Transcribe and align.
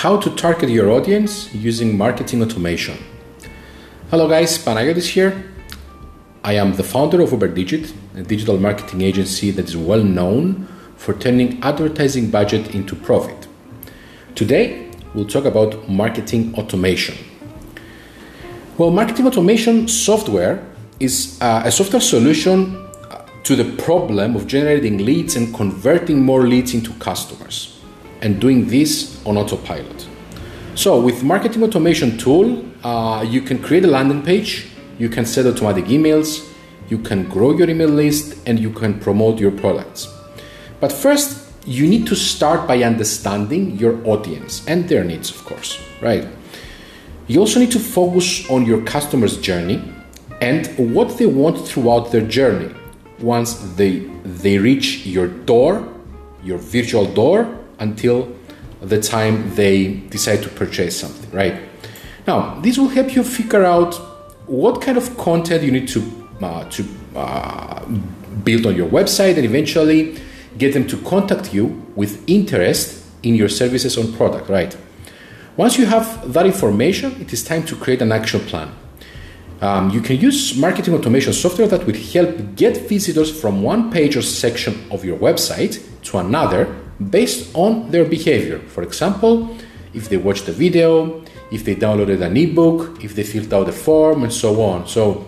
how 0.00 0.16
to 0.16 0.30
target 0.34 0.70
your 0.70 0.90
audience 0.90 1.54
using 1.54 1.94
marketing 1.94 2.40
automation. 2.40 2.96
Hello, 4.10 4.26
guys, 4.26 4.56
Panagiotis 4.56 5.06
here. 5.10 5.44
I 6.42 6.54
am 6.54 6.72
the 6.72 6.82
founder 6.82 7.20
of 7.20 7.28
UberDigit, 7.28 7.92
a 8.16 8.22
digital 8.22 8.58
marketing 8.58 9.02
agency 9.02 9.50
that 9.50 9.68
is 9.68 9.76
well 9.76 10.02
known 10.02 10.66
for 10.96 11.12
turning 11.12 11.62
advertising 11.62 12.30
budget 12.30 12.74
into 12.74 12.96
profit. 12.96 13.46
Today, 14.34 14.90
we'll 15.12 15.26
talk 15.26 15.44
about 15.44 15.86
marketing 15.86 16.54
automation. 16.54 17.14
Well, 18.78 18.90
marketing 18.90 19.26
automation 19.26 19.86
software 19.86 20.64
is 20.98 21.38
uh, 21.42 21.60
a 21.66 21.70
software 21.70 22.00
solution 22.00 22.74
uh, 23.10 23.26
to 23.42 23.54
the 23.54 23.76
problem 23.76 24.34
of 24.34 24.46
generating 24.46 25.04
leads 25.04 25.36
and 25.36 25.54
converting 25.54 26.24
more 26.24 26.48
leads 26.48 26.72
into 26.72 26.90
customers 26.94 27.79
and 28.22 28.40
doing 28.40 28.68
this 28.68 29.24
on 29.26 29.36
autopilot. 29.36 30.08
So, 30.74 31.00
with 31.00 31.22
marketing 31.22 31.62
automation 31.62 32.16
tool, 32.16 32.64
uh, 32.84 33.22
you 33.28 33.42
can 33.42 33.58
create 33.58 33.84
a 33.84 33.88
landing 33.88 34.22
page, 34.22 34.68
you 34.98 35.08
can 35.08 35.26
set 35.26 35.46
automatic 35.46 35.86
emails, 35.86 36.48
you 36.88 36.98
can 36.98 37.28
grow 37.28 37.56
your 37.56 37.68
email 37.68 37.88
list, 37.88 38.38
and 38.46 38.58
you 38.58 38.70
can 38.70 38.98
promote 38.98 39.38
your 39.38 39.50
products. 39.50 40.08
But 40.80 40.92
first, 40.92 41.48
you 41.66 41.86
need 41.86 42.06
to 42.06 42.16
start 42.16 42.66
by 42.66 42.82
understanding 42.82 43.78
your 43.78 44.00
audience 44.06 44.66
and 44.66 44.88
their 44.88 45.04
needs, 45.04 45.30
of 45.30 45.44
course, 45.44 45.78
right? 46.00 46.26
You 47.26 47.40
also 47.40 47.60
need 47.60 47.70
to 47.72 47.78
focus 47.78 48.48
on 48.48 48.64
your 48.64 48.82
customer's 48.82 49.36
journey 49.36 49.82
and 50.40 50.66
what 50.94 51.18
they 51.18 51.26
want 51.26 51.68
throughout 51.68 52.10
their 52.10 52.26
journey 52.26 52.74
once 53.20 53.54
they 53.76 54.08
they 54.24 54.58
reach 54.58 55.06
your 55.06 55.28
door, 55.28 55.86
your 56.42 56.58
virtual 56.58 57.04
door 57.04 57.59
until 57.80 58.34
the 58.80 59.00
time 59.00 59.54
they 59.54 59.94
decide 60.10 60.42
to 60.42 60.48
purchase 60.48 60.98
something, 60.98 61.30
right? 61.32 61.60
Now, 62.26 62.60
this 62.60 62.78
will 62.78 62.88
help 62.88 63.14
you 63.14 63.24
figure 63.24 63.64
out 63.64 63.94
what 64.46 64.80
kind 64.80 64.96
of 64.96 65.16
content 65.18 65.62
you 65.62 65.70
need 65.70 65.88
to 65.88 66.28
uh, 66.42 66.64
to 66.70 66.84
uh, 67.14 67.84
build 68.44 68.66
on 68.66 68.74
your 68.74 68.88
website 68.88 69.36
and 69.36 69.44
eventually 69.44 70.18
get 70.56 70.72
them 70.72 70.86
to 70.86 70.96
contact 71.02 71.52
you 71.52 71.66
with 71.94 72.22
interest 72.28 73.04
in 73.22 73.34
your 73.34 73.48
services 73.48 73.98
or 73.98 74.06
product, 74.16 74.48
right? 74.48 74.76
Once 75.56 75.78
you 75.78 75.84
have 75.84 76.32
that 76.32 76.46
information, 76.46 77.20
it 77.20 77.32
is 77.32 77.44
time 77.44 77.62
to 77.64 77.76
create 77.76 78.00
an 78.00 78.12
action 78.12 78.40
plan. 78.40 78.74
Um, 79.60 79.90
you 79.90 80.00
can 80.00 80.16
use 80.16 80.56
marketing 80.56 80.94
automation 80.94 81.34
software 81.34 81.68
that 81.68 81.84
will 81.84 81.94
help 81.94 82.56
get 82.56 82.88
visitors 82.88 83.30
from 83.40 83.62
one 83.62 83.90
page 83.90 84.16
or 84.16 84.22
section 84.22 84.90
of 84.90 85.04
your 85.04 85.18
website 85.18 85.82
to 86.04 86.18
another 86.18 86.74
based 87.08 87.54
on 87.54 87.90
their 87.90 88.04
behavior. 88.04 88.58
For 88.58 88.82
example, 88.82 89.56
if 89.94 90.08
they 90.08 90.16
watched 90.16 90.48
a 90.48 90.52
video, 90.52 91.24
if 91.50 91.64
they 91.64 91.74
downloaded 91.74 92.22
an 92.22 92.36
ebook, 92.36 93.02
if 93.02 93.14
they 93.14 93.24
filled 93.24 93.52
out 93.52 93.68
a 93.68 93.72
form, 93.72 94.22
and 94.22 94.32
so 94.32 94.62
on. 94.62 94.86
So, 94.86 95.26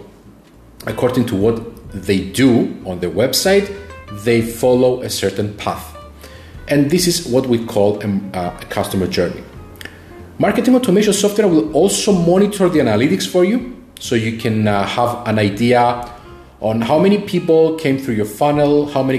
according 0.86 1.26
to 1.26 1.36
what 1.36 1.92
they 1.92 2.20
do 2.30 2.80
on 2.84 3.00
the 3.00 3.08
website, 3.08 3.74
they 4.24 4.42
follow 4.42 5.02
a 5.02 5.10
certain 5.10 5.54
path. 5.54 5.96
And 6.68 6.90
this 6.90 7.06
is 7.06 7.26
what 7.26 7.46
we 7.46 7.64
call 7.64 8.00
a, 8.02 8.06
uh, 8.34 8.58
a 8.60 8.64
customer 8.66 9.06
journey. 9.06 9.42
Marketing 10.38 10.74
automation 10.74 11.12
software 11.12 11.48
will 11.48 11.72
also 11.72 12.12
monitor 12.12 12.68
the 12.68 12.78
analytics 12.78 13.28
for 13.28 13.44
you 13.44 13.76
so 13.98 14.14
you 14.14 14.38
can 14.38 14.66
uh, 14.66 14.86
have 14.86 15.26
an 15.26 15.38
idea 15.38 16.08
on 16.60 16.80
how 16.80 16.98
many 16.98 17.18
people 17.18 17.76
came 17.76 17.98
through 17.98 18.14
your 18.14 18.26
funnel, 18.26 18.86
how 18.86 19.02
many 19.02 19.18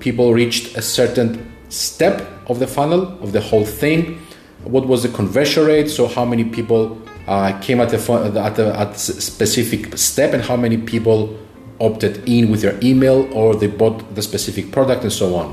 people 0.00 0.34
reached 0.34 0.76
a 0.76 0.82
certain 0.82 1.49
step 1.70 2.28
of 2.48 2.58
the 2.58 2.66
funnel, 2.66 3.18
of 3.22 3.32
the 3.32 3.40
whole 3.40 3.64
thing. 3.64 4.20
What 4.64 4.86
was 4.86 5.02
the 5.02 5.08
conversion 5.08 5.66
rate? 5.66 5.88
So, 5.88 6.06
how 6.06 6.24
many 6.24 6.44
people 6.44 7.00
uh, 7.26 7.58
came 7.60 7.80
at 7.80 7.88
the, 7.88 8.40
at 8.44 8.58
at 8.58 8.98
specific 8.98 9.96
step, 9.96 10.34
and 10.34 10.42
how 10.42 10.56
many 10.56 10.76
people 10.76 11.38
opted 11.80 12.28
in 12.28 12.50
with 12.50 12.60
their 12.60 12.78
email 12.82 13.26
or 13.32 13.56
they 13.56 13.66
bought 13.66 14.14
the 14.14 14.22
specific 14.22 14.70
product, 14.70 15.02
and 15.02 15.12
so 15.12 15.34
on. 15.34 15.50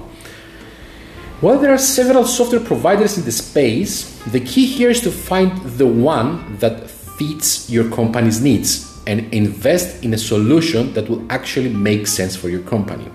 While 1.40 1.60
there 1.60 1.74
are 1.74 1.78
several 1.78 2.26
software 2.26 2.62
providers 2.62 3.18
in 3.18 3.24
the 3.24 3.32
space, 3.32 4.18
the 4.26 4.40
key 4.40 4.66
here 4.66 4.90
is 4.90 5.02
to 5.02 5.12
find 5.12 5.52
the 5.78 5.86
one 5.86 6.58
that 6.58 6.90
fits 6.90 7.70
your 7.70 7.90
company's 7.92 8.42
needs 8.42 9.00
and 9.06 9.32
invest 9.34 10.04
in 10.04 10.14
a 10.14 10.18
solution 10.18 10.94
that 10.94 11.08
will 11.10 11.24
actually 11.32 11.70
make 11.70 12.08
sense 12.08 12.36
for 12.36 12.50
your 12.50 12.62
company. 12.62 13.08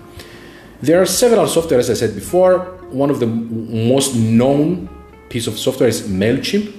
There 0.83 1.01
are 1.01 1.05
several 1.05 1.47
software, 1.47 1.79
as 1.79 1.89
I 1.89 1.93
said 1.93 2.13
before, 2.13 2.59
one 2.91 3.09
of 3.09 3.21
the 3.21 3.25
most 3.25 4.15
known 4.17 4.89
piece 5.29 5.47
of 5.47 5.57
software 5.57 5.87
is 5.87 6.01
Mailchimp. 6.09 6.75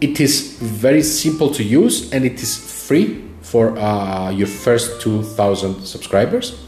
It 0.00 0.20
is 0.20 0.56
very 0.58 1.02
simple 1.02 1.50
to 1.50 1.62
use 1.62 2.10
and 2.14 2.24
it 2.24 2.42
is 2.42 2.56
free 2.56 3.22
for 3.42 3.76
uh, 3.76 4.30
your 4.30 4.46
first 4.46 5.02
2,000 5.02 5.84
subscribers. 5.84 6.64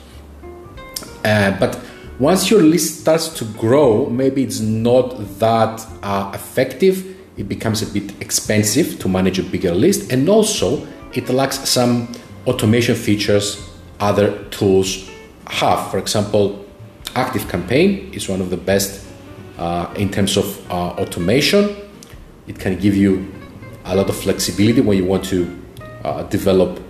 Uh, 1.24 1.58
but 1.58 1.80
once 2.18 2.50
your 2.50 2.60
list 2.60 3.00
starts 3.00 3.30
to 3.30 3.46
grow, 3.56 4.10
maybe 4.10 4.42
it's 4.42 4.60
not 4.60 5.16
that 5.38 5.86
uh, 6.02 6.32
effective. 6.34 7.16
It 7.38 7.48
becomes 7.48 7.80
a 7.80 7.86
bit 7.86 8.12
expensive 8.20 8.98
to 8.98 9.08
manage 9.08 9.38
a 9.38 9.42
bigger 9.42 9.74
list, 9.74 10.12
and 10.12 10.28
also 10.28 10.86
it 11.14 11.30
lacks 11.30 11.66
some 11.66 12.12
automation 12.46 12.94
features 12.94 13.70
other 14.00 14.44
tools 14.50 15.08
have. 15.48 15.91
For 15.91 15.98
example, 15.98 16.64
Active 17.14 17.48
Campaign 17.48 18.12
is 18.12 18.28
one 18.28 18.41
of 18.41 18.50
the 18.50 18.56
best 18.56 19.06
uh, 19.58 19.92
in 19.97 20.10
terms 20.10 20.36
of 20.36 20.70
uh, 20.70 20.94
automation. 20.98 21.76
It 22.47 22.58
can 22.58 22.78
give 22.78 22.97
you 22.97 23.32
a 23.84 23.94
lot 23.94 24.08
of 24.08 24.16
flexibility 24.16 24.80
when 24.80 24.97
you 24.97 25.04
want 25.04 25.25
to 25.26 25.62
uh, 26.04 26.22
develop 26.25 26.80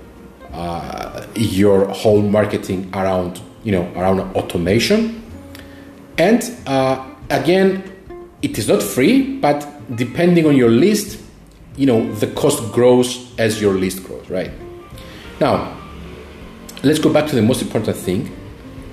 uh, 0.52 1.26
your 1.34 1.88
whole 1.88 2.22
marketing 2.22 2.90
around 2.94 3.40
you 3.64 3.72
know 3.72 3.90
around 3.96 4.20
automation. 4.36 5.22
And 6.18 6.42
uh, 6.66 7.08
again, 7.30 7.82
it 8.42 8.58
is 8.58 8.68
not 8.68 8.82
free, 8.82 9.38
but 9.38 9.66
depending 9.96 10.46
on 10.46 10.56
your 10.56 10.70
list, 10.70 11.20
you 11.76 11.86
know 11.86 12.12
the 12.14 12.28
cost 12.28 12.72
grows 12.72 13.34
as 13.38 13.60
your 13.60 13.74
list 13.74 14.04
grows, 14.04 14.28
right? 14.30 14.50
Now, 15.40 15.76
let's 16.82 16.98
go 16.98 17.12
back 17.12 17.26
to 17.28 17.34
the 17.34 17.42
most 17.42 17.62
important 17.62 17.96
thing 17.96 18.30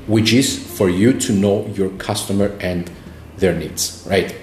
which 0.10 0.34
is 0.34 0.58
for 0.76 0.90
you 0.90 1.14
to 1.14 1.32
know 1.32 1.68
your 1.68 1.90
customer 1.92 2.58
and 2.60 2.90
their 3.38 3.54
needs, 3.54 4.04
right? 4.10 4.36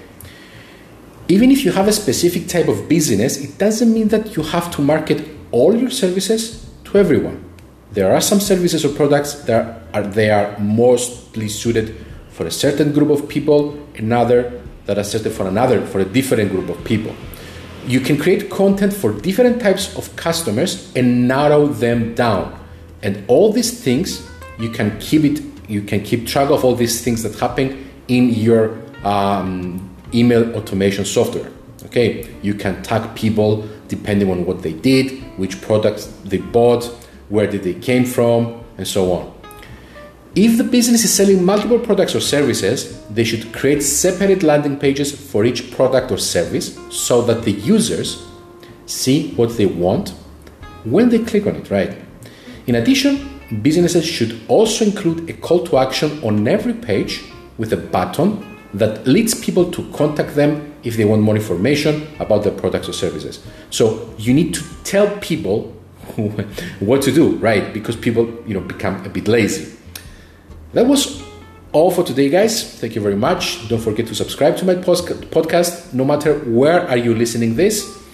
Even 1.27 1.51
if 1.51 1.65
you 1.65 1.73
have 1.73 1.89
a 1.89 1.93
specific 1.93 2.47
type 2.47 2.69
of 2.69 2.89
business, 2.89 3.37
it 3.39 3.59
doesn't 3.59 3.93
mean 3.93 4.07
that 4.09 4.37
you 4.37 4.45
have 4.45 4.71
to 4.71 4.81
market 4.81 5.27
all 5.51 5.75
your 5.75 5.91
services 5.91 6.71
to 6.85 6.99
everyone. 6.99 7.43
There 7.91 8.15
are 8.15 8.21
some 8.21 8.39
services 8.39 8.85
or 8.85 8.91
products 8.91 9.35
that 9.47 9.83
are 9.93 10.05
they 10.05 10.31
are 10.31 10.57
mostly 10.61 11.49
suited 11.49 11.97
for 12.31 12.47
a 12.47 12.51
certain 12.51 12.93
group 12.93 13.11
of 13.11 13.29
people, 13.29 13.77
another 13.97 14.63
that 14.85 14.99
are 14.99 15.05
suited 15.05 15.33
for 15.33 15.49
another 15.49 15.85
for 15.85 15.99
a 15.99 16.05
different 16.05 16.53
group 16.53 16.69
of 16.69 16.85
people. 16.85 17.13
You 17.89 17.99
can 17.99 18.19
create 18.19 18.51
content 18.51 18.93
for 18.93 19.13
different 19.13 19.61
types 19.61 19.97
of 19.97 20.15
customers 20.15 20.93
and 20.95 21.27
narrow 21.27 21.67
them 21.67 22.15
down. 22.15 22.57
And 23.03 23.25
all 23.27 23.53
these 23.53 23.83
things 23.83 24.25
you 24.59 24.71
can 24.71 24.99
keep 25.01 25.25
it 25.25 25.56
you 25.69 25.83
can 25.83 26.03
keep 26.03 26.27
track 26.27 26.51
of 26.51 26.65
all 26.65 26.75
these 26.75 27.03
things 27.03 27.23
that 27.23 27.39
happen 27.39 27.91
in 28.09 28.31
your 28.31 28.79
um, 29.05 29.95
email 30.15 30.55
automation 30.57 31.05
software. 31.05 31.51
Okay, 31.87 32.29
you 32.43 32.55
can 32.55 32.83
tag 32.83 33.15
people 33.15 33.69
depending 33.89 34.31
on 34.31 34.45
what 34.45 34.63
they 34.63 34.73
did, 34.73 35.23
which 35.39 35.61
products 35.61 36.07
they 36.25 36.39
bought, 36.39 36.85
where 37.29 37.47
did 37.47 37.63
they 37.63 37.75
came 37.75 38.05
from, 38.05 38.65
and 38.79 38.87
so 38.87 39.13
on. 39.13 39.33
If 40.35 40.59
the 40.59 40.65
business 40.65 41.05
is 41.05 41.15
selling 41.15 41.45
multiple 41.45 41.79
products 41.79 42.15
or 42.15 42.21
services, 42.21 43.03
they 43.09 43.25
should 43.25 43.55
create 43.55 43.83
separate 43.83 44.43
landing 44.43 44.79
pages 44.79 45.11
for 45.13 45.45
each 45.45 45.71
product 45.71 46.11
or 46.11 46.19
service 46.19 46.79
so 46.91 47.23
that 47.23 47.45
the 47.45 47.53
users 47.53 48.27
see 48.85 49.33
what 49.35 49.57
they 49.57 49.67
want 49.67 50.11
when 50.85 51.09
they 51.09 51.21
click 51.21 51.47
on 51.47 51.57
it, 51.57 51.71
right? 51.71 51.97
In 52.67 52.75
addition, 52.75 53.36
businesses 53.63 54.05
should 54.05 54.41
also 54.49 54.85
include 54.85 55.31
a 55.31 55.33
call 55.33 55.65
to 55.67 55.79
action 55.79 56.23
on 56.25 56.47
every 56.49 56.75
page 56.75 57.25
with 57.59 57.73
a 57.73 57.77
button 57.77 58.45
that 58.75 59.07
leads 59.07 59.35
people 59.35 59.71
to 59.71 59.91
contact 59.93 60.35
them 60.35 60.75
if 60.83 60.97
they 60.97 61.05
want 61.05 61.23
more 61.23 61.37
information 61.37 62.07
about 62.21 62.43
their 62.43 62.53
products 62.53 62.89
or 62.89 62.93
services. 62.93 63.45
So 63.71 64.15
you 64.19 64.35
need 64.35 64.55
to 64.55 64.63
tell 64.85 65.09
people 65.19 65.73
what 66.81 67.03
to 67.03 67.13
do, 67.13 67.37
right? 67.37 67.73
Because 67.73 67.97
people, 67.97 68.27
you 68.47 68.55
know, 68.55 68.61
become 68.61 69.05
a 69.05 69.09
bit 69.09 69.29
lazy. 69.29 69.77
That 70.73 70.87
was 70.87 71.23
all 71.73 71.91
for 71.91 72.05
today, 72.05 72.29
guys. 72.29 72.79
Thank 72.79 72.95
you 72.95 73.01
very 73.01 73.17
much. 73.17 73.69
Don't 73.69 73.81
forget 73.81 74.07
to 74.09 74.15
subscribe 74.15 74.57
to 74.59 74.65
my 74.65 74.75
podcast, 74.75 75.93
no 75.93 76.05
matter 76.05 76.39
where 76.41 76.89
are 76.89 76.97
you 76.97 77.15
listening 77.15 77.57
this. 77.57 78.06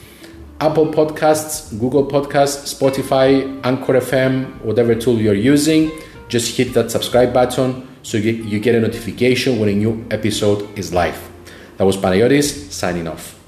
Apple 0.62 0.86
Podcasts, 0.86 1.76
Google 1.80 2.06
Podcasts, 2.06 2.72
Spotify, 2.72 3.60
Anchor 3.64 3.94
FM, 3.94 4.60
whatever 4.60 4.94
tool 4.94 5.18
you're 5.18 5.34
using, 5.34 5.90
just 6.28 6.56
hit 6.56 6.72
that 6.74 6.88
subscribe 6.88 7.34
button 7.34 7.88
so 8.04 8.16
you 8.16 8.60
get, 8.60 8.76
a 8.76 8.80
notification 8.80 9.58
when 9.58 9.68
a 9.68 9.74
new 9.74 10.06
episode 10.12 10.78
is 10.78 10.92
live. 10.92 11.18
That 11.78 11.84
was 11.84 11.96
Panayotis 11.96 12.70
signing 12.70 13.08
off. 13.08 13.41